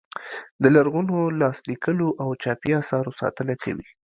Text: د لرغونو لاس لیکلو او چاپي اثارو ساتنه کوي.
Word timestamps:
د 0.61 0.63
لرغونو 0.75 1.17
لاس 1.39 1.57
لیکلو 1.69 2.07
او 2.23 2.29
چاپي 2.43 2.71
اثارو 2.81 3.11
ساتنه 3.21 3.53
کوي. 3.63 3.87